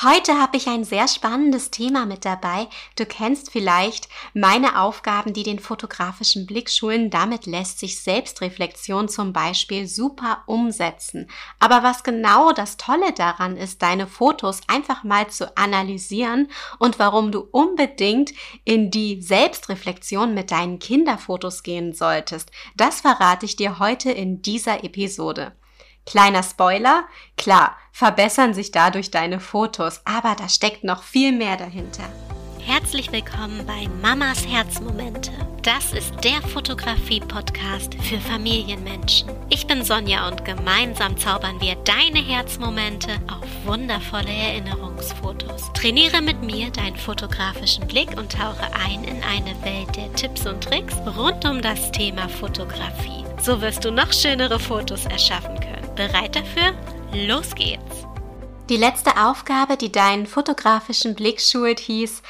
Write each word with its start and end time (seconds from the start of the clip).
Heute 0.00 0.38
habe 0.38 0.56
ich 0.56 0.68
ein 0.68 0.84
sehr 0.84 1.08
spannendes 1.08 1.72
Thema 1.72 2.06
mit 2.06 2.24
dabei. 2.24 2.68
Du 2.94 3.04
kennst 3.04 3.50
vielleicht 3.50 4.08
meine 4.32 4.80
Aufgaben, 4.80 5.32
die 5.32 5.42
den 5.42 5.58
fotografischen 5.58 6.46
Blick 6.46 6.70
schulen. 6.70 7.10
Damit 7.10 7.46
lässt 7.46 7.80
sich 7.80 8.00
Selbstreflexion 8.00 9.08
zum 9.08 9.32
Beispiel 9.32 9.88
super 9.88 10.44
umsetzen. 10.46 11.28
Aber 11.58 11.82
was 11.82 12.04
genau 12.04 12.52
das 12.52 12.76
Tolle 12.76 13.12
daran 13.12 13.56
ist, 13.56 13.82
deine 13.82 14.06
Fotos 14.06 14.60
einfach 14.68 15.02
mal 15.02 15.30
zu 15.30 15.56
analysieren 15.56 16.48
und 16.78 17.00
warum 17.00 17.32
du 17.32 17.48
unbedingt 17.50 18.32
in 18.64 18.92
die 18.92 19.20
Selbstreflexion 19.20 20.32
mit 20.32 20.52
deinen 20.52 20.78
Kinderfotos 20.78 21.64
gehen 21.64 21.92
solltest, 21.92 22.52
das 22.76 23.00
verrate 23.00 23.46
ich 23.46 23.56
dir 23.56 23.80
heute 23.80 24.12
in 24.12 24.42
dieser 24.42 24.84
Episode. 24.84 25.56
Kleiner 26.08 26.42
Spoiler, 26.42 27.04
klar, 27.36 27.76
verbessern 27.92 28.54
sich 28.54 28.70
dadurch 28.70 29.10
deine 29.10 29.40
Fotos, 29.40 30.00
aber 30.06 30.34
da 30.36 30.48
steckt 30.48 30.82
noch 30.82 31.02
viel 31.02 31.32
mehr 31.32 31.58
dahinter. 31.58 32.04
Herzlich 32.60 33.12
willkommen 33.12 33.66
bei 33.66 33.86
Mamas 34.00 34.46
Herzmomente. 34.46 35.30
Das 35.62 35.92
ist 35.92 36.14
der 36.24 36.40
Fotografie-Podcast 36.48 37.94
für 37.96 38.18
Familienmenschen. 38.20 39.28
Ich 39.50 39.66
bin 39.66 39.84
Sonja 39.84 40.26
und 40.28 40.46
gemeinsam 40.46 41.18
zaubern 41.18 41.60
wir 41.60 41.74
deine 41.84 42.24
Herzmomente 42.24 43.10
auf 43.30 43.66
wundervolle 43.66 44.32
Erinnerungsfotos. 44.32 45.70
Trainiere 45.74 46.22
mit 46.22 46.42
mir 46.42 46.70
deinen 46.70 46.96
fotografischen 46.96 47.86
Blick 47.86 48.16
und 48.16 48.32
tauche 48.32 48.72
ein 48.86 49.04
in 49.04 49.22
eine 49.24 49.62
Welt 49.62 49.94
der 49.94 50.10
Tipps 50.14 50.46
und 50.46 50.64
Tricks 50.64 50.96
rund 51.18 51.44
um 51.44 51.60
das 51.60 51.92
Thema 51.92 52.30
Fotografie. 52.30 53.26
So 53.42 53.60
wirst 53.60 53.84
du 53.84 53.90
noch 53.90 54.10
schönere 54.14 54.58
Fotos 54.58 55.04
erschaffen 55.04 55.60
können. 55.60 55.77
Bereit 55.98 56.36
dafür? 56.36 56.74
Los 57.12 57.56
geht's! 57.56 58.06
Die 58.68 58.76
letzte 58.76 59.16
Aufgabe, 59.16 59.76
die 59.76 59.90
deinen 59.90 60.28
fotografischen 60.28 61.16
Blick 61.16 61.40
schult, 61.40 61.80
hieß, 61.80 62.22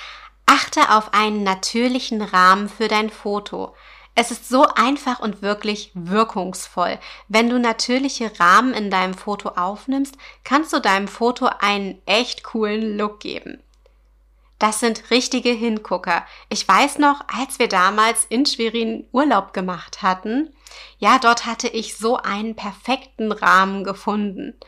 achte 0.47 0.91
auf 0.91 1.13
einen 1.13 1.43
natürlichen 1.43 2.23
Rahmen 2.23 2.71
für 2.71 2.89
dein 2.89 3.11
Foto. 3.11 3.75
Es 4.15 4.31
ist 4.31 4.49
so 4.49 4.67
einfach 4.75 5.21
und 5.21 5.43
wirklich 5.43 5.91
wirkungsvoll. 5.93 6.99
Wenn 7.29 7.51
du 7.51 7.59
natürliche 7.59 8.33
Rahmen 8.41 8.73
in 8.73 8.91
deinem 8.91 9.13
Foto 9.13 9.51
aufnimmst, 9.51 10.17
kannst 10.45 10.73
du 10.73 10.81
deinem 10.81 11.07
Foto 11.07 11.51
einen 11.61 12.01
echt 12.07 12.45
coolen 12.45 12.97
Look 12.97 13.21
geben. 13.21 13.63
Das 14.59 14.81
sind 14.81 15.11
richtige 15.11 15.51
Hingucker. 15.51 16.25
Ich 16.49 16.67
weiß 16.67 16.97
noch, 16.97 17.21
als 17.29 17.59
wir 17.59 17.69
damals 17.69 18.25
in 18.31 18.47
Schwerin 18.47 19.07
Urlaub 19.13 19.53
gemacht 19.53 20.01
hatten, 20.01 20.55
ja, 20.99 21.19
dort 21.19 21.47
hatte 21.47 21.69
ich 21.69 21.97
so 21.97 22.17
einen 22.17 22.57
perfekten 22.57 23.33
Rahmen 23.33 23.85
gefunden. 23.85 24.59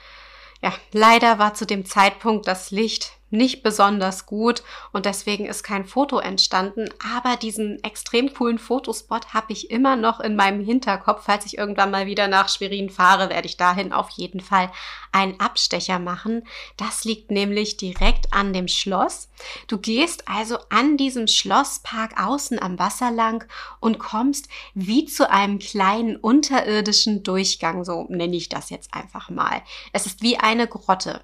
Ja, 0.62 0.72
leider 0.92 1.38
war 1.38 1.54
zu 1.54 1.66
dem 1.66 1.86
Zeitpunkt 1.86 2.46
das 2.46 2.70
Licht 2.70 3.12
nicht 3.30 3.62
besonders 3.62 4.26
gut 4.26 4.62
und 4.92 5.06
deswegen 5.06 5.46
ist 5.46 5.62
kein 5.62 5.84
Foto 5.84 6.18
entstanden. 6.18 6.88
Aber 7.16 7.36
diesen 7.36 7.82
extrem 7.82 8.32
coolen 8.34 8.58
Fotospot 8.58 9.32
habe 9.32 9.52
ich 9.52 9.70
immer 9.70 9.96
noch 9.96 10.20
in 10.20 10.36
meinem 10.36 10.64
Hinterkopf. 10.64 11.22
Falls 11.24 11.46
ich 11.46 11.58
irgendwann 11.58 11.90
mal 11.90 12.06
wieder 12.06 12.28
nach 12.28 12.48
Schwerin 12.48 12.90
fahre, 12.90 13.30
werde 13.30 13.46
ich 13.46 13.56
dahin 13.56 13.92
auf 13.92 14.10
jeden 14.10 14.40
Fall 14.40 14.70
einen 15.12 15.38
Abstecher 15.40 15.98
machen. 15.98 16.46
Das 16.76 17.04
liegt 17.04 17.30
nämlich 17.30 17.76
direkt 17.76 18.32
an 18.32 18.52
dem 18.52 18.68
Schloss. 18.68 19.28
Du 19.66 19.78
gehst 19.78 20.28
also 20.28 20.58
an 20.68 20.96
diesem 20.96 21.26
Schlosspark 21.26 22.20
außen 22.22 22.60
am 22.60 22.78
Wasser 22.78 23.10
lang 23.10 23.46
und 23.80 23.98
kommst 23.98 24.48
wie 24.74 25.04
zu 25.06 25.30
einem 25.30 25.58
kleinen 25.58 26.16
unterirdischen 26.16 27.22
Durchgang, 27.22 27.84
so 27.84 28.06
nenne 28.08 28.36
ich 28.36 28.48
das 28.48 28.70
jetzt 28.70 28.94
einfach 28.94 29.30
mal. 29.30 29.62
Es 29.92 30.06
ist 30.06 30.22
wie 30.22 30.38
eine 30.38 30.66
Grotte. 30.66 31.22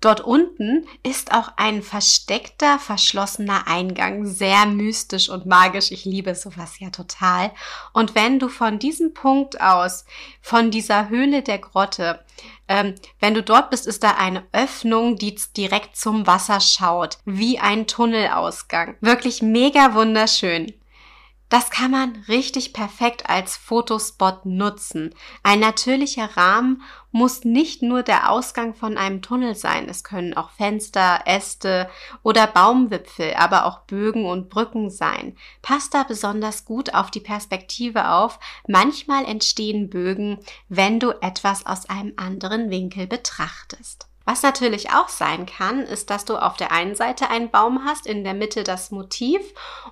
Dort 0.00 0.20
unten 0.20 0.86
ist 1.02 1.32
auch 1.32 1.52
ein 1.56 1.82
versteckter, 1.82 2.78
verschlossener 2.78 3.66
Eingang, 3.66 4.26
sehr 4.26 4.66
mystisch 4.66 5.30
und 5.30 5.46
magisch. 5.46 5.90
Ich 5.90 6.04
liebe 6.04 6.34
sowas 6.34 6.78
ja 6.78 6.90
total. 6.90 7.50
Und 7.92 8.14
wenn 8.14 8.38
du 8.38 8.48
von 8.48 8.78
diesem 8.78 9.14
Punkt 9.14 9.60
aus, 9.60 10.04
von 10.42 10.70
dieser 10.70 11.08
Höhle 11.08 11.42
der 11.42 11.58
Grotte, 11.58 12.20
ähm, 12.68 12.94
wenn 13.20 13.34
du 13.34 13.42
dort 13.42 13.70
bist, 13.70 13.86
ist 13.86 14.02
da 14.02 14.12
eine 14.12 14.44
Öffnung, 14.52 15.16
die 15.16 15.36
direkt 15.56 15.96
zum 15.96 16.26
Wasser 16.26 16.60
schaut, 16.60 17.18
wie 17.24 17.58
ein 17.58 17.86
Tunnelausgang. 17.86 18.96
Wirklich 19.00 19.40
mega 19.40 19.94
wunderschön. 19.94 20.74
Das 21.48 21.70
kann 21.70 21.92
man 21.92 22.16
richtig 22.26 22.72
perfekt 22.72 23.30
als 23.30 23.56
Fotospot 23.56 24.46
nutzen. 24.46 25.14
Ein 25.44 25.60
natürlicher 25.60 26.36
Rahmen 26.36 26.82
muss 27.12 27.44
nicht 27.44 27.82
nur 27.82 28.02
der 28.02 28.30
Ausgang 28.32 28.74
von 28.74 28.98
einem 28.98 29.22
Tunnel 29.22 29.54
sein. 29.54 29.88
Es 29.88 30.02
können 30.02 30.34
auch 30.34 30.50
Fenster, 30.50 31.20
Äste 31.24 31.88
oder 32.24 32.48
Baumwipfel, 32.48 33.34
aber 33.34 33.64
auch 33.66 33.80
Bögen 33.80 34.26
und 34.26 34.50
Brücken 34.50 34.90
sein. 34.90 35.36
Passt 35.62 35.94
da 35.94 36.02
besonders 36.02 36.64
gut 36.64 36.94
auf 36.94 37.12
die 37.12 37.20
Perspektive 37.20 38.10
auf. 38.10 38.40
Manchmal 38.66 39.24
entstehen 39.24 39.88
Bögen, 39.88 40.38
wenn 40.68 40.98
du 40.98 41.12
etwas 41.20 41.64
aus 41.64 41.88
einem 41.88 42.14
anderen 42.16 42.70
Winkel 42.70 43.06
betrachtest. 43.06 44.08
Was 44.26 44.42
natürlich 44.42 44.90
auch 44.90 45.08
sein 45.08 45.46
kann, 45.46 45.82
ist, 45.82 46.10
dass 46.10 46.24
du 46.24 46.36
auf 46.36 46.56
der 46.56 46.72
einen 46.72 46.96
Seite 46.96 47.30
einen 47.30 47.48
Baum 47.48 47.84
hast, 47.84 48.06
in 48.06 48.24
der 48.24 48.34
Mitte 48.34 48.64
das 48.64 48.90
Motiv 48.90 49.40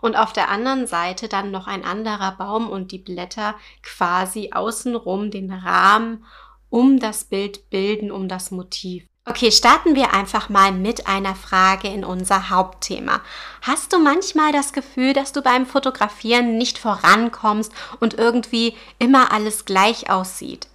und 0.00 0.16
auf 0.16 0.32
der 0.32 0.50
anderen 0.50 0.88
Seite 0.88 1.28
dann 1.28 1.52
noch 1.52 1.68
ein 1.68 1.84
anderer 1.84 2.32
Baum 2.32 2.68
und 2.68 2.90
die 2.90 2.98
Blätter 2.98 3.54
quasi 3.84 4.50
außenrum 4.52 5.30
den 5.30 5.52
Rahmen 5.52 6.24
um 6.68 6.98
das 6.98 7.24
Bild 7.24 7.70
bilden, 7.70 8.10
um 8.10 8.26
das 8.28 8.50
Motiv. 8.50 9.04
Okay, 9.24 9.52
starten 9.52 9.94
wir 9.94 10.12
einfach 10.12 10.48
mal 10.48 10.72
mit 10.72 11.06
einer 11.06 11.36
Frage 11.36 11.86
in 11.86 12.04
unser 12.04 12.50
Hauptthema. 12.50 13.20
Hast 13.62 13.92
du 13.92 14.00
manchmal 14.00 14.50
das 14.50 14.72
Gefühl, 14.72 15.12
dass 15.12 15.32
du 15.32 15.42
beim 15.42 15.64
Fotografieren 15.64 16.58
nicht 16.58 16.76
vorankommst 16.76 17.72
und 18.00 18.14
irgendwie 18.14 18.76
immer 18.98 19.30
alles 19.30 19.64
gleich 19.64 20.10
aussieht? 20.10 20.66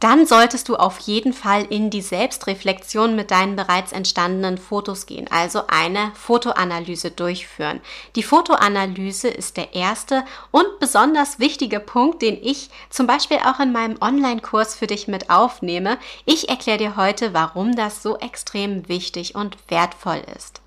Dann 0.00 0.26
solltest 0.26 0.68
du 0.68 0.76
auf 0.76 0.98
jeden 1.00 1.32
Fall 1.32 1.64
in 1.64 1.88
die 1.88 2.02
Selbstreflexion 2.02 3.16
mit 3.16 3.30
deinen 3.30 3.56
bereits 3.56 3.92
entstandenen 3.92 4.58
Fotos 4.58 5.06
gehen, 5.06 5.26
also 5.30 5.62
eine 5.68 6.12
Fotoanalyse 6.14 7.10
durchführen. 7.10 7.80
Die 8.14 8.22
Fotoanalyse 8.22 9.28
ist 9.28 9.56
der 9.56 9.74
erste 9.74 10.24
und 10.50 10.66
besonders 10.80 11.38
wichtige 11.38 11.80
Punkt, 11.80 12.20
den 12.20 12.38
ich 12.42 12.68
zum 12.90 13.06
Beispiel 13.06 13.38
auch 13.38 13.58
in 13.58 13.72
meinem 13.72 13.96
Online-Kurs 14.00 14.74
für 14.74 14.86
dich 14.86 15.08
mit 15.08 15.30
aufnehme. 15.30 15.96
Ich 16.26 16.50
erkläre 16.50 16.78
dir 16.78 16.96
heute, 16.96 17.32
warum 17.32 17.74
das 17.74 18.02
so 18.02 18.18
extrem 18.18 18.88
wichtig 18.88 19.34
und 19.34 19.56
wertvoll 19.68 20.22
ist. 20.36 20.60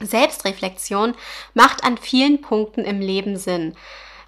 Selbstreflexion 0.00 1.14
macht 1.52 1.84
an 1.84 1.98
vielen 1.98 2.40
Punkten 2.40 2.84
im 2.84 3.00
Leben 3.00 3.36
Sinn. 3.36 3.74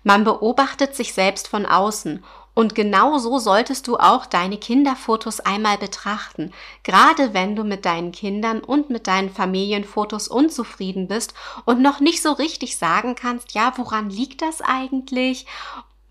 Man 0.02 0.24
beobachtet 0.24 0.96
sich 0.96 1.12
selbst 1.12 1.48
von 1.48 1.66
außen 1.66 2.24
und 2.54 2.74
genau 2.74 3.18
so 3.18 3.38
solltest 3.38 3.86
du 3.86 3.96
auch 3.96 4.26
deine 4.26 4.58
Kinderfotos 4.58 5.40
einmal 5.40 5.78
betrachten. 5.78 6.52
Gerade 6.82 7.32
wenn 7.32 7.56
du 7.56 7.64
mit 7.64 7.84
deinen 7.84 8.12
Kindern 8.12 8.60
und 8.60 8.90
mit 8.90 9.06
deinen 9.06 9.30
Familienfotos 9.30 10.28
unzufrieden 10.28 11.08
bist 11.08 11.34
und 11.64 11.80
noch 11.80 12.00
nicht 12.00 12.22
so 12.22 12.32
richtig 12.32 12.76
sagen 12.76 13.14
kannst, 13.14 13.52
ja, 13.54 13.72
woran 13.76 14.10
liegt 14.10 14.42
das 14.42 14.60
eigentlich? 14.60 15.46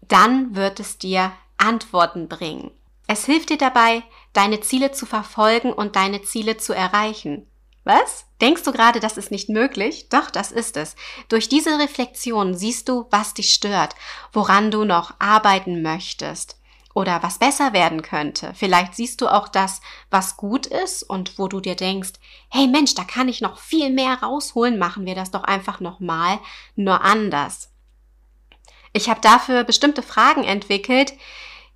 Dann 0.08 0.56
wird 0.56 0.80
es 0.80 0.98
dir 0.98 1.32
Antworten 1.58 2.28
bringen. 2.28 2.72
Es 3.08 3.26
hilft 3.26 3.50
dir 3.50 3.58
dabei, 3.58 4.04
deine 4.34 4.62
Ziele 4.62 4.92
zu 4.92 5.06
verfolgen 5.06 5.74
und 5.74 5.96
deine 5.96 6.22
Ziele 6.22 6.58
zu 6.58 6.74
erreichen. 6.74 7.48
Was? 7.84 8.26
Denkst 8.42 8.64
du 8.64 8.72
gerade, 8.72 9.00
das 9.00 9.18
ist 9.18 9.32
nicht 9.32 9.50
möglich? 9.50 10.10
Doch, 10.10 10.30
das 10.30 10.52
ist 10.52 10.78
es. 10.78 10.96
Durch 11.28 11.50
diese 11.50 11.80
Reflexion 11.80 12.54
siehst 12.54 12.90
du, 12.90 13.08
was 13.10 13.34
dich 13.34 13.54
stört, 13.54 13.96
woran 14.32 14.72
du 14.72 14.86
noch 14.86 15.14
arbeiten 15.20 15.82
möchtest 15.82 16.60
oder 16.94 17.24
was 17.24 17.38
besser 17.38 17.74
werden 17.74 18.02
könnte. 18.02 18.54
Vielleicht 18.56 18.96
siehst 18.96 19.22
du 19.22 19.28
auch 19.28 19.48
das, 19.48 19.82
was 20.10 20.38
gut 20.38 20.66
ist 20.66 21.04
und 21.04 21.38
wo 21.38 21.48
du 21.48 21.60
dir 21.62 21.76
denkst, 21.76 22.14
hey 22.50 22.68
Mensch, 22.68 22.96
da 22.96 23.04
kann 23.04 23.30
ich 23.30 23.42
noch 23.42 23.60
viel 23.60 23.90
mehr 23.90 24.22
rausholen, 24.22 24.78
machen 24.78 25.06
wir 25.06 25.16
das 25.16 25.32
doch 25.32 25.44
einfach 25.44 25.80
nochmal, 25.80 26.40
nur 26.76 27.02
anders. 27.02 27.70
Ich 28.92 29.10
habe 29.10 29.22
dafür 29.22 29.64
bestimmte 29.64 30.02
Fragen 30.02 30.44
entwickelt, 30.44 31.14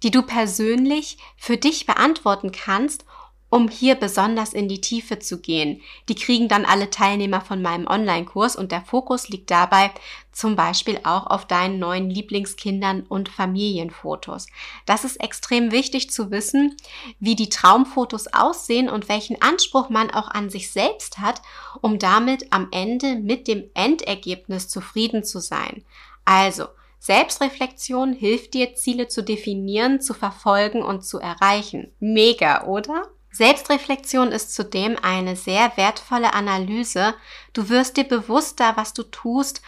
die 0.01 0.11
du 0.11 0.23
persönlich 0.23 1.17
für 1.38 1.57
dich 1.57 1.85
beantworten 1.85 2.51
kannst 2.51 3.05
um 3.53 3.67
hier 3.67 3.94
besonders 3.94 4.51
in 4.51 4.67
die 4.67 4.81
Tiefe 4.81 5.19
zu 5.19 5.39
gehen. 5.39 5.79
Die 6.09 6.15
kriegen 6.15 6.47
dann 6.47 6.65
alle 6.65 6.89
Teilnehmer 6.89 7.39
von 7.39 7.61
meinem 7.61 7.85
Online-Kurs 7.85 8.55
und 8.55 8.71
der 8.71 8.81
Fokus 8.81 9.29
liegt 9.29 9.51
dabei 9.51 9.91
zum 10.31 10.55
Beispiel 10.55 11.00
auch 11.03 11.27
auf 11.27 11.45
deinen 11.45 11.77
neuen 11.77 12.09
Lieblingskindern 12.09 13.03
und 13.03 13.29
Familienfotos. 13.29 14.47
Das 14.88 15.03
ist 15.03 15.17
extrem 15.17 15.71
wichtig 15.71 16.09
zu 16.09 16.31
wissen, 16.31 16.75
wie 17.19 17.35
die 17.35 17.50
Traumfotos 17.50 18.25
aussehen 18.33 18.89
und 18.89 19.07
welchen 19.07 19.39
Anspruch 19.39 19.89
man 19.89 20.09
auch 20.09 20.29
an 20.29 20.50
sich 20.50 20.71
selbst 20.71 21.19
hat, 21.19 21.44
um 21.79 22.00
damit 22.00 22.51
am 22.51 22.69
Ende 22.71 23.17
mit 23.17 23.47
dem 23.47 23.69
Endergebnis 23.75 24.67
zufrieden 24.67 25.23
zu 25.23 25.39
sein. 25.39 25.83
Also, 26.25 26.65
Selbstreflexion 26.97 28.13
hilft 28.13 28.55
dir, 28.55 28.73
Ziele 28.73 29.09
zu 29.09 29.21
definieren, 29.21 30.01
zu 30.01 30.15
verfolgen 30.15 30.81
und 30.81 31.05
zu 31.05 31.19
erreichen. 31.19 31.91
Mega, 32.00 32.65
oder? 32.65 33.03
Selbstreflexion 33.33 34.31
ist 34.31 34.53
zudem 34.53 34.95
eine 35.01 35.35
sehr 35.35 35.75
wertvolle 35.75 36.33
Analyse. 36.33 37.15
Du 37.53 37.68
wirst 37.68 37.97
dir 37.97 38.03
bewusster, 38.03 38.74
was 38.77 38.94
du 38.94 39.01
tust 39.01 39.63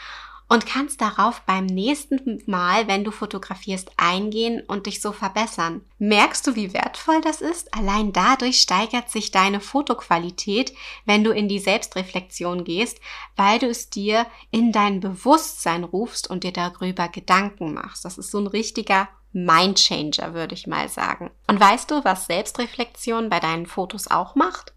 und 0.48 0.68
kannst 0.68 1.02
darauf 1.02 1.42
beim 1.42 1.66
nächsten 1.66 2.44
Mal, 2.46 2.88
wenn 2.88 3.04
du 3.04 3.10
fotografierst, 3.10 3.92
eingehen 3.98 4.62
und 4.68 4.86
dich 4.86 5.02
so 5.02 5.12
verbessern. 5.12 5.82
Merkst 5.98 6.46
du, 6.46 6.56
wie 6.56 6.74
wertvoll 6.74 7.22
das 7.22 7.42
ist? 7.42 7.74
Allein 7.74 8.14
dadurch 8.14 8.62
steigert 8.62 9.10
sich 9.10 9.32
deine 9.32 9.60
Fotoqualität, 9.60 10.74
wenn 11.06 11.24
du 11.24 11.32
in 11.32 11.50
die 11.50 11.58
Selbstreflexion 11.58 12.64
gehst, 12.64 13.00
weil 13.36 13.58
du 13.58 13.68
es 13.68 13.90
dir 13.90 14.28
in 14.52 14.72
dein 14.72 15.00
Bewusstsein 15.00 15.84
rufst 15.84 16.30
und 16.30 16.44
dir 16.44 16.54
darüber 16.54 17.08
Gedanken 17.08 17.74
machst. 17.74 18.06
Das 18.06 18.20
ist 18.20 18.30
so 18.30 18.38
ein 18.38 18.48
richtiger 18.48 19.08
Mindchanger, 19.36 20.34
würde 20.34 20.56
ich 20.56 20.66
mal 20.66 20.88
sagen. 20.88 21.30
Und 21.48 21.60
weißt 21.60 21.92
du, 21.92 22.04
was 22.06 22.26
Selbstreflexion 22.26 23.30
bei 23.30 23.40
deinen 23.40 23.66
Fotos 23.66 24.10
auch 24.10 24.36
macht? 24.36 24.74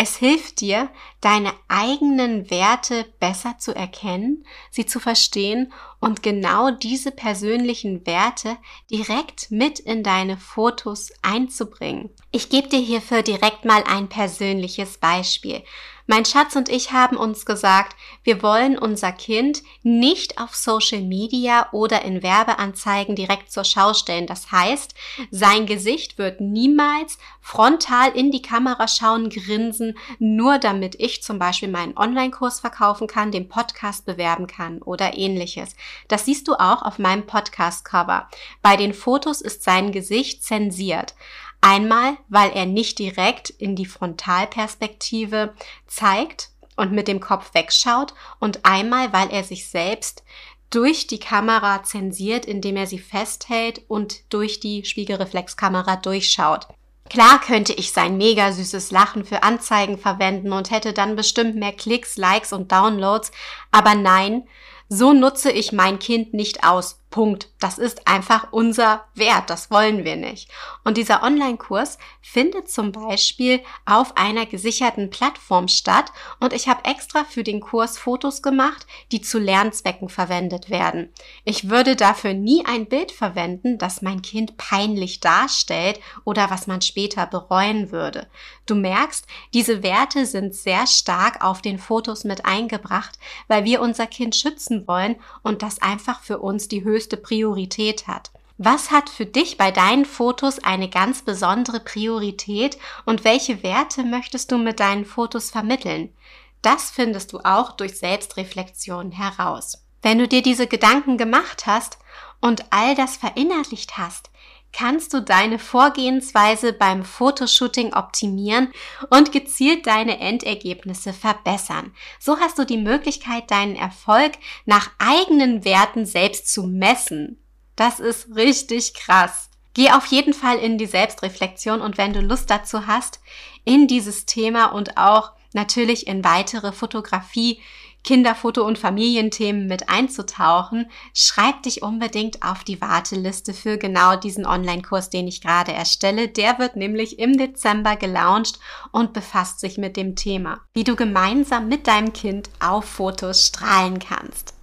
Es 0.00 0.16
hilft 0.16 0.60
dir, 0.60 0.90
deine 1.20 1.52
eigenen 1.66 2.52
Werte 2.52 3.04
besser 3.18 3.56
zu 3.58 3.74
erkennen, 3.74 4.46
sie 4.70 4.86
zu 4.86 5.00
verstehen 5.00 5.72
und 5.98 6.22
genau 6.22 6.70
diese 6.70 7.10
persönlichen 7.10 8.06
Werte 8.06 8.58
direkt 8.92 9.50
mit 9.50 9.80
in 9.80 10.04
deine 10.04 10.36
Fotos 10.36 11.10
einzubringen. 11.22 12.10
Ich 12.30 12.48
gebe 12.48 12.68
dir 12.68 12.78
hierfür 12.78 13.22
direkt 13.22 13.64
mal 13.64 13.82
ein 13.88 14.08
persönliches 14.08 14.98
Beispiel. 14.98 15.64
Mein 16.10 16.24
Schatz 16.24 16.56
und 16.56 16.70
ich 16.70 16.92
haben 16.92 17.18
uns 17.18 17.44
gesagt, 17.44 17.94
wir 18.22 18.42
wollen 18.42 18.78
unser 18.78 19.12
Kind 19.12 19.62
nicht 19.82 20.40
auf 20.40 20.56
Social 20.56 21.02
Media 21.02 21.68
oder 21.70 22.00
in 22.00 22.22
Werbeanzeigen 22.22 23.14
direkt 23.14 23.52
zur 23.52 23.64
Schau 23.64 23.92
stellen. 23.92 24.26
Das 24.26 24.50
heißt, 24.50 24.94
sein 25.30 25.66
Gesicht 25.66 26.16
wird 26.16 26.40
niemals 26.40 27.18
frontal 27.42 28.12
in 28.12 28.30
die 28.30 28.40
Kamera 28.40 28.88
schauen, 28.88 29.28
grinsen, 29.28 29.98
nur 30.18 30.56
damit 30.56 30.94
ich 30.98 31.22
zum 31.22 31.38
Beispiel 31.38 31.68
meinen 31.68 31.94
Online-Kurs 31.94 32.60
verkaufen 32.60 33.06
kann, 33.06 33.30
den 33.30 33.50
Podcast 33.50 34.06
bewerben 34.06 34.46
kann 34.46 34.80
oder 34.80 35.14
ähnliches. 35.14 35.76
Das 36.08 36.24
siehst 36.24 36.48
du 36.48 36.54
auch 36.54 36.80
auf 36.80 36.98
meinem 36.98 37.26
Podcast-Cover. 37.26 38.30
Bei 38.62 38.76
den 38.76 38.94
Fotos 38.94 39.42
ist 39.42 39.62
sein 39.62 39.92
Gesicht 39.92 40.42
zensiert. 40.42 41.14
Einmal, 41.60 42.16
weil 42.28 42.50
er 42.50 42.66
nicht 42.66 42.98
direkt 42.98 43.50
in 43.50 43.76
die 43.76 43.86
Frontalperspektive 43.86 45.54
zeigt 45.86 46.50
und 46.76 46.92
mit 46.92 47.08
dem 47.08 47.20
Kopf 47.20 47.52
wegschaut 47.54 48.14
und 48.38 48.64
einmal, 48.64 49.12
weil 49.12 49.30
er 49.30 49.42
sich 49.42 49.68
selbst 49.68 50.22
durch 50.70 51.06
die 51.06 51.18
Kamera 51.18 51.82
zensiert, 51.82 52.44
indem 52.46 52.76
er 52.76 52.86
sie 52.86 52.98
festhält 52.98 53.82
und 53.88 54.32
durch 54.32 54.60
die 54.60 54.84
Spiegelreflexkamera 54.84 55.96
durchschaut. 55.96 56.68
Klar 57.08 57.40
könnte 57.40 57.72
ich 57.72 57.92
sein 57.92 58.18
mega 58.18 58.52
süßes 58.52 58.90
Lachen 58.90 59.24
für 59.24 59.42
Anzeigen 59.42 59.98
verwenden 59.98 60.52
und 60.52 60.70
hätte 60.70 60.92
dann 60.92 61.16
bestimmt 61.16 61.56
mehr 61.56 61.72
Klicks, 61.72 62.18
Likes 62.18 62.52
und 62.52 62.70
Downloads, 62.70 63.32
aber 63.72 63.94
nein, 63.94 64.46
so 64.90 65.12
nutze 65.12 65.50
ich 65.50 65.72
mein 65.72 65.98
Kind 65.98 66.34
nicht 66.34 66.64
aus. 66.64 67.00
Punkt. 67.10 67.48
Das 67.58 67.78
ist 67.78 68.06
einfach 68.06 68.48
unser 68.52 69.04
Wert. 69.14 69.50
Das 69.50 69.70
wollen 69.70 70.04
wir 70.04 70.16
nicht. 70.16 70.50
Und 70.84 70.96
dieser 70.96 71.22
Online-Kurs 71.22 71.98
findet 72.20 72.70
zum 72.70 72.92
Beispiel 72.92 73.60
auf 73.86 74.16
einer 74.16 74.44
gesicherten 74.44 75.08
Plattform 75.08 75.68
statt 75.68 76.12
und 76.40 76.52
ich 76.52 76.68
habe 76.68 76.84
extra 76.84 77.24
für 77.24 77.42
den 77.42 77.60
Kurs 77.60 77.96
Fotos 77.96 78.42
gemacht, 78.42 78.86
die 79.10 79.22
zu 79.22 79.38
Lernzwecken 79.38 80.08
verwendet 80.08 80.68
werden. 80.68 81.12
Ich 81.44 81.70
würde 81.70 81.96
dafür 81.96 82.34
nie 82.34 82.64
ein 82.66 82.86
Bild 82.86 83.12
verwenden, 83.12 83.78
das 83.78 84.02
mein 84.02 84.20
Kind 84.20 84.58
peinlich 84.58 85.20
darstellt 85.20 86.00
oder 86.24 86.50
was 86.50 86.66
man 86.66 86.82
später 86.82 87.26
bereuen 87.26 87.90
würde. 87.90 88.28
Du 88.66 88.74
merkst, 88.74 89.26
diese 89.54 89.82
Werte 89.82 90.26
sind 90.26 90.54
sehr 90.54 90.86
stark 90.86 91.42
auf 91.42 91.62
den 91.62 91.78
Fotos 91.78 92.24
mit 92.24 92.44
eingebracht, 92.44 93.18
weil 93.46 93.64
wir 93.64 93.80
unser 93.80 94.06
Kind 94.06 94.36
schützen 94.36 94.86
wollen 94.86 95.16
und 95.42 95.62
das 95.62 95.80
einfach 95.80 96.22
für 96.22 96.38
uns 96.38 96.68
die 96.68 96.84
höchste 96.84 96.97
Priorität 97.06 98.06
hat. 98.06 98.30
Was 98.56 98.90
hat 98.90 99.08
für 99.08 99.24
dich 99.24 99.56
bei 99.56 99.70
deinen 99.70 100.04
Fotos 100.04 100.58
eine 100.58 100.90
ganz 100.90 101.22
besondere 101.22 101.78
Priorität 101.78 102.76
und 103.04 103.22
welche 103.22 103.62
Werte 103.62 104.02
möchtest 104.02 104.50
du 104.50 104.58
mit 104.58 104.80
deinen 104.80 105.04
Fotos 105.04 105.50
vermitteln? 105.50 106.12
Das 106.60 106.90
findest 106.90 107.32
du 107.32 107.38
auch 107.44 107.72
durch 107.72 107.96
Selbstreflexion 107.98 109.12
heraus. 109.12 109.84
Wenn 110.02 110.18
du 110.18 110.26
dir 110.26 110.42
diese 110.42 110.66
Gedanken 110.66 111.18
gemacht 111.18 111.66
hast 111.66 111.98
und 112.40 112.64
all 112.70 112.96
das 112.96 113.16
verinnerlicht 113.16 113.96
hast, 113.96 114.30
kannst 114.72 115.14
du 115.14 115.20
deine 115.20 115.58
Vorgehensweise 115.58 116.72
beim 116.72 117.04
Fotoshooting 117.04 117.94
optimieren 117.94 118.72
und 119.10 119.32
gezielt 119.32 119.86
deine 119.86 120.18
Endergebnisse 120.18 121.12
verbessern. 121.12 121.92
So 122.18 122.38
hast 122.38 122.58
du 122.58 122.64
die 122.64 122.78
Möglichkeit, 122.78 123.50
deinen 123.50 123.76
Erfolg 123.76 124.32
nach 124.66 124.90
eigenen 124.98 125.64
Werten 125.64 126.06
selbst 126.06 126.52
zu 126.52 126.64
messen. 126.64 127.42
Das 127.76 128.00
ist 128.00 128.34
richtig 128.36 128.94
krass. 128.94 129.50
Geh 129.74 129.90
auf 129.90 130.06
jeden 130.06 130.34
Fall 130.34 130.58
in 130.58 130.78
die 130.78 130.86
Selbstreflexion 130.86 131.80
und 131.80 131.98
wenn 131.98 132.12
du 132.12 132.20
Lust 132.20 132.50
dazu 132.50 132.86
hast, 132.86 133.20
in 133.64 133.86
dieses 133.86 134.26
Thema 134.26 134.66
und 134.66 134.96
auch 134.96 135.32
natürlich 135.52 136.06
in 136.06 136.24
weitere 136.24 136.72
Fotografie 136.72 137.60
Kinderfoto- 138.04 138.62
und 138.62 138.78
Familienthemen 138.78 139.66
mit 139.66 139.88
einzutauchen, 139.88 140.90
schreib 141.14 141.62
dich 141.62 141.82
unbedingt 141.82 142.42
auf 142.42 142.64
die 142.64 142.80
Warteliste 142.80 143.52
für 143.52 143.76
genau 143.76 144.16
diesen 144.16 144.46
Online-Kurs, 144.46 145.10
den 145.10 145.28
ich 145.28 145.40
gerade 145.40 145.72
erstelle. 145.72 146.28
Der 146.28 146.58
wird 146.58 146.76
nämlich 146.76 147.18
im 147.18 147.36
Dezember 147.36 147.96
gelauncht 147.96 148.58
und 148.92 149.12
befasst 149.12 149.60
sich 149.60 149.78
mit 149.78 149.96
dem 149.96 150.16
Thema, 150.16 150.60
wie 150.72 150.84
du 150.84 150.96
gemeinsam 150.96 151.68
mit 151.68 151.86
deinem 151.86 152.12
Kind 152.12 152.48
auf 152.60 152.84
Fotos 152.84 153.46
strahlen 153.46 153.98
kannst. 153.98 154.54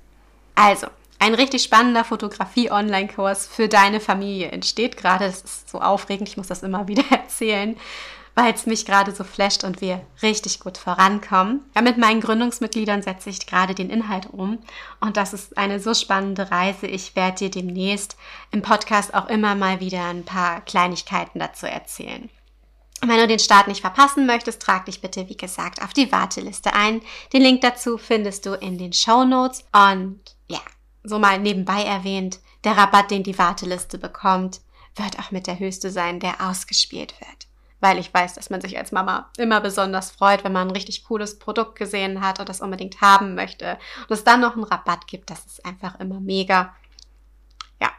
Also, 0.56 0.88
ein 1.20 1.34
richtig 1.34 1.64
spannender 1.64 2.04
Fotografie-Online-Kurs 2.04 3.48
für 3.48 3.68
deine 3.68 4.00
Familie 4.00 4.50
entsteht 4.50 4.98
gerade. 4.98 5.26
Das 5.26 5.42
ist 5.42 5.70
so 5.70 5.82
aufregend, 5.82 6.28
ich 6.30 6.38
muss 6.38 6.48
das 6.48 6.64
immer 6.64 6.88
wieder 6.88 7.04
erzählen 7.12 7.76
weil 8.36 8.54
es 8.54 8.66
mich 8.66 8.86
gerade 8.86 9.14
so 9.16 9.24
flasht 9.24 9.64
und 9.64 9.80
wir 9.82 10.06
richtig 10.22 10.60
gut 10.60 10.78
vorankommen. 10.78 11.64
Ja, 11.74 11.82
mit 11.82 11.98
meinen 11.98 12.20
Gründungsmitgliedern 12.20 13.02
setze 13.02 13.30
ich 13.30 13.48
gerade 13.48 13.74
den 13.74 13.90
Inhalt 13.90 14.28
um 14.28 14.60
und 15.00 15.18
das 15.18 15.34
ist 15.34 15.58
eine 15.58 15.80
so 15.80 15.94
spannende 15.94 16.52
Reise. 16.52 16.86
Ich 16.86 17.16
werde 17.16 17.38
dir 17.38 17.50
demnächst 17.50 18.18
im 18.52 18.62
Podcast 18.62 19.14
auch 19.14 19.28
immer 19.28 19.56
mal 19.56 19.80
wieder 19.80 20.04
ein 20.04 20.26
paar 20.26 20.62
Kleinigkeiten 20.62 21.40
dazu 21.40 21.66
erzählen. 21.66 22.30
Wenn 23.02 23.18
du 23.18 23.28
den 23.28 23.40
Start 23.40 23.68
nicht 23.68 23.82
verpassen 23.82 24.26
möchtest, 24.26 24.62
trag 24.62 24.86
dich 24.86 25.00
bitte, 25.00 25.30
wie 25.30 25.38
gesagt, 25.38 25.82
auf 25.82 25.94
die 25.94 26.12
Warteliste 26.12 26.74
ein. 26.74 27.02
Den 27.34 27.42
Link 27.42 27.62
dazu 27.62 27.98
findest 27.98 28.46
du 28.46 28.54
in 28.54 28.78
den 28.78 28.94
Show 28.94 29.26
Notes. 29.26 29.64
Und 29.72 30.20
ja, 30.48 30.62
so 31.04 31.20
mal 31.20 31.40
nebenbei 31.40 31.84
erwähnt, 31.84 32.40
der 32.64 32.78
Rabatt, 32.78 33.12
den 33.12 33.24
die 33.24 33.38
Warteliste 33.38 33.98
bekommt, 33.98 34.62
wird 34.96 35.20
auch 35.20 35.32
mit 35.32 35.46
der 35.46 35.60
höchste 35.60 35.92
sein, 35.92 36.20
der 36.20 36.50
ausgespielt 36.50 37.14
wird 37.20 37.46
weil 37.80 38.00
ich 38.00 38.14
weiß, 38.14 38.34
dass 38.34 38.50
man 38.50 38.62
sich 38.62 38.78
als 38.78 38.92
Mama 38.92 39.30
immer 39.38 39.62
besonders 39.62 40.12
freut, 40.12 40.44
wenn 40.44 40.54
man 40.54 40.68
ein 40.68 40.76
richtig 40.76 41.04
cooles 41.04 41.40
Produkt 41.40 41.78
gesehen 41.78 42.22
hat 42.22 42.40
und 42.40 42.50
das 42.50 42.62
unbedingt 42.62 43.02
haben 43.02 43.36
möchte. 43.36 43.78
Und 44.08 44.12
es 44.12 44.24
dann 44.24 44.42
noch 44.42 44.54
einen 44.56 44.64
Rabatt 44.64 45.08
gibt, 45.08 45.30
das 45.30 45.46
ist 45.46 45.66
einfach 45.66 46.00
immer 46.00 46.20
mega. 46.20 46.76
Ja, 47.82 47.92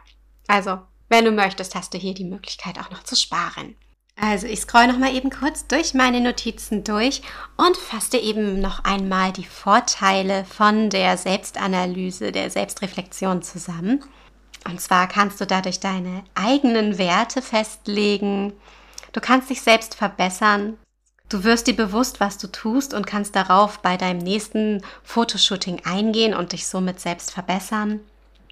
also, 0.47 0.79
wenn 1.09 1.25
du 1.25 1.31
möchtest, 1.31 1.75
hast 1.75 1.93
du 1.93 1.97
hier 1.97 2.13
die 2.13 2.25
Möglichkeit 2.25 2.79
auch 2.79 2.89
noch 2.89 3.03
zu 3.03 3.15
sparen. 3.15 3.75
Also 4.19 4.47
ich 4.47 4.61
scroll 4.61 4.87
noch 4.87 4.97
mal 4.97 5.15
eben 5.15 5.29
kurz 5.29 5.67
durch 5.67 5.93
meine 5.93 6.19
Notizen 6.19 6.83
durch 6.83 7.21
und 7.55 7.77
fasse 7.77 8.17
eben 8.17 8.59
noch 8.59 8.83
einmal 8.83 9.31
die 9.31 9.45
Vorteile 9.45 10.43
von 10.43 10.89
der 10.89 11.17
Selbstanalyse, 11.17 12.31
der 12.31 12.49
Selbstreflexion 12.49 13.43
zusammen. 13.43 14.03
Und 14.65 14.81
zwar 14.81 15.07
kannst 15.07 15.39
du 15.39 15.45
dadurch 15.45 15.79
deine 15.79 16.23
eigenen 16.33 16.97
Werte 16.97 17.43
festlegen, 17.43 18.53
Du 19.17 19.21
kannst 19.21 19.49
dich 19.49 19.63
selbst 19.63 19.95
verbessern. 19.95 20.77
Du 21.27 21.43
wirst 21.43 21.65
dir 21.65 21.75
bewusst, 21.75 22.19
was 22.19 22.37
du 22.37 22.45
tust 22.45 22.93
und 22.93 23.07
kannst 23.07 23.35
darauf 23.35 23.79
bei 23.79 23.97
deinem 23.97 24.19
nächsten 24.19 24.83
Fotoshooting 25.01 25.81
eingehen 25.85 26.35
und 26.35 26.51
dich 26.51 26.67
somit 26.67 26.99
selbst 26.99 27.31
verbessern. 27.31 28.01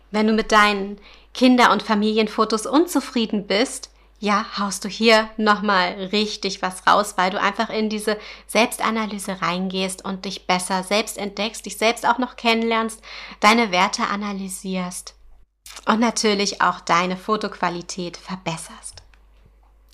Wenn 0.10 0.26
du 0.26 0.34
mit 0.34 0.52
deinen 0.52 0.98
Kinder- 1.36 1.72
und 1.72 1.84
Familienfotos 1.84 2.66
unzufrieden 2.66 3.46
bist, 3.46 3.92
ja, 4.18 4.44
haust 4.58 4.84
du 4.84 4.90
hier 4.90 5.30
nochmal 5.38 6.10
richtig 6.12 6.64
was 6.64 6.88
raus, 6.88 7.14
weil 7.16 7.30
du 7.30 7.40
einfach 7.40 7.70
in 7.70 7.88
diese 7.88 8.18
Selbstanalyse 8.48 9.44
reingehst 9.44 10.04
und 10.04 10.26
dich 10.26 10.48
besser 10.48 10.82
selbst 10.82 11.20
entdeckst, 11.20 11.68
dich 11.68 11.78
selbst 11.78 12.08
auch 12.08 12.18
noch 12.18 12.38
kennenlernst, 12.38 13.04
deine 13.40 13.70
Werte 13.70 14.08
analysierst 14.08 15.14
und 15.86 16.00
natürlich 16.00 16.64
auch 16.64 16.80
deine 16.80 17.18
Fotoqualität 17.18 18.18
verbesserst. 18.18 19.05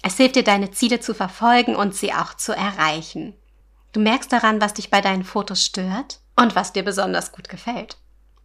Es 0.01 0.17
hilft 0.17 0.36
dir, 0.36 0.43
deine 0.43 0.72
Ziele 0.72 1.00
zu 1.00 1.13
verfolgen 1.13 1.75
und 1.75 1.96
sie 1.96 2.13
auch 2.13 2.34
zu 2.34 2.53
erreichen. 2.53 3.36
Du 3.91 4.00
merkst 4.00 4.31
daran, 4.31 4.62
was 4.62 4.74
dich 4.74 4.89
bei 4.89 5.01
deinen 5.01 5.24
Fotos 5.24 5.63
stört 5.63 6.20
und 6.36 6.55
was 6.55 6.74
dir 6.74 6.84
besonders 6.84 7.31
gut 7.31 7.50
gefällt. 7.50 7.98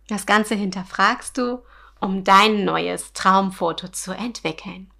Das 0.08 0.26
Ganze 0.26 0.54
hinterfragst 0.54 1.38
du, 1.38 1.62
um 2.00 2.24
dein 2.24 2.64
neues 2.64 3.12
Traumfoto 3.12 3.88
zu 3.88 4.12
entwickeln. 4.12 4.90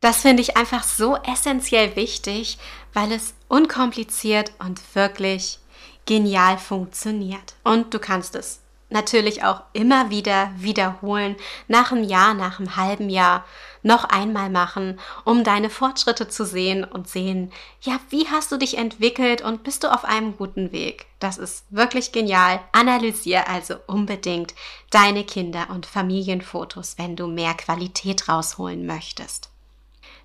Das 0.00 0.18
finde 0.18 0.42
ich 0.42 0.56
einfach 0.56 0.82
so 0.82 1.16
essentiell 1.16 1.96
wichtig, 1.96 2.58
weil 2.92 3.10
es 3.10 3.34
unkompliziert 3.48 4.52
und 4.58 4.94
wirklich 4.94 5.58
genial 6.04 6.58
funktioniert. 6.58 7.54
Und 7.64 7.94
du 7.94 7.98
kannst 7.98 8.34
es 8.34 8.60
natürlich 8.94 9.44
auch 9.44 9.60
immer 9.72 10.08
wieder 10.08 10.50
wiederholen, 10.56 11.36
nach 11.68 11.92
einem 11.92 12.04
Jahr, 12.04 12.32
nach 12.32 12.58
einem 12.58 12.76
halben 12.76 13.10
Jahr 13.10 13.44
noch 13.82 14.04
einmal 14.04 14.48
machen, 14.48 14.98
um 15.24 15.44
deine 15.44 15.68
Fortschritte 15.68 16.28
zu 16.28 16.46
sehen 16.46 16.84
und 16.84 17.06
sehen, 17.06 17.52
ja, 17.82 18.00
wie 18.08 18.26
hast 18.28 18.50
du 18.50 18.56
dich 18.56 18.78
entwickelt 18.78 19.42
und 19.42 19.62
bist 19.62 19.84
du 19.84 19.92
auf 19.92 20.04
einem 20.04 20.36
guten 20.36 20.72
Weg? 20.72 21.06
Das 21.18 21.36
ist 21.36 21.66
wirklich 21.68 22.12
genial. 22.12 22.60
Analysier 22.72 23.48
also 23.48 23.74
unbedingt 23.86 24.54
deine 24.90 25.24
Kinder- 25.24 25.68
und 25.70 25.84
Familienfotos, 25.84 26.94
wenn 26.96 27.14
du 27.16 27.26
mehr 27.26 27.54
Qualität 27.54 28.28
rausholen 28.28 28.86
möchtest. 28.86 29.50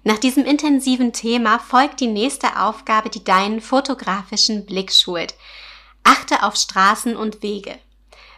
Nach 0.04 0.18
diesem 0.18 0.46
intensiven 0.46 1.12
Thema 1.12 1.60
folgt 1.60 2.00
die 2.00 2.08
nächste 2.08 2.62
Aufgabe, 2.62 3.10
die 3.10 3.24
deinen 3.24 3.60
fotografischen 3.60 4.66
Blick 4.66 4.94
schult. 4.94 5.36
Achte 6.04 6.44
auf 6.44 6.56
Straßen 6.56 7.18
und 7.18 7.44
Wege. 7.44 7.78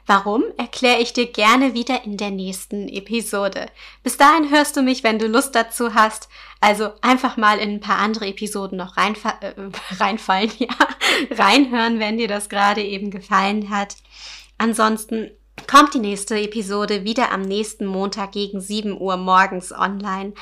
Warum, 0.06 0.44
erkläre 0.58 1.00
ich 1.00 1.14
dir 1.14 1.32
gerne 1.32 1.74
wieder 1.74 2.04
in 2.04 2.18
der 2.18 2.32
nächsten 2.32 2.88
Episode. 2.90 3.68
Bis 4.04 4.18
dahin 4.18 4.50
hörst 4.50 4.76
du 4.76 4.82
mich, 4.82 5.04
wenn 5.04 5.20
du 5.20 5.28
Lust 5.28 5.56
dazu 5.56 5.94
hast. 5.94 6.28
Also 6.60 6.92
einfach 7.02 7.38
mal 7.38 7.60
in 7.60 7.72
ein 7.72 7.80
paar 7.80 7.98
andere 7.98 8.28
Episoden 8.28 8.78
noch 8.78 8.98
reinfa 8.98 9.36
äh, 9.42 9.54
reinfallen, 10.00 10.52
ja, 10.58 10.70
reinhören, 11.32 12.00
wenn 12.00 12.18
dir 12.18 12.28
das 12.28 12.50
gerade 12.50 12.84
eben 12.84 13.12
gefallen 13.12 13.70
hat. 13.70 13.96
Ansonsten 14.58 15.32
kommt 15.68 15.94
die 15.94 16.00
nächste 16.00 16.40
Episode 16.40 17.04
wieder 17.04 17.32
am 17.32 17.42
nächsten 17.42 17.86
Montag 17.86 18.34
gegen 18.34 18.62
7 18.62 19.00
Uhr 19.00 19.18
morgens 19.18 19.72
online. 19.72 20.34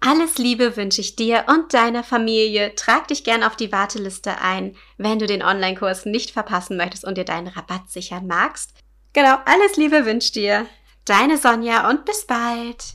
Alles 0.00 0.38
Liebe 0.38 0.76
wünsche 0.76 1.00
ich 1.00 1.16
dir 1.16 1.44
und 1.48 1.74
deiner 1.74 2.04
Familie. 2.04 2.74
Trag 2.76 3.08
dich 3.08 3.24
gern 3.24 3.42
auf 3.42 3.56
die 3.56 3.72
Warteliste 3.72 4.40
ein, 4.40 4.76
wenn 4.96 5.18
du 5.18 5.26
den 5.26 5.42
Online-Kurs 5.42 6.06
nicht 6.06 6.30
verpassen 6.30 6.76
möchtest 6.76 7.04
und 7.04 7.18
dir 7.18 7.24
deinen 7.24 7.48
Rabatt 7.48 7.90
sichern 7.90 8.26
magst. 8.26 8.74
Genau, 9.12 9.36
alles 9.44 9.76
Liebe 9.76 10.06
wünsche 10.06 10.32
dir. 10.32 10.66
Deine 11.04 11.36
Sonja 11.36 11.90
und 11.90 12.04
bis 12.04 12.26
bald. 12.26 12.94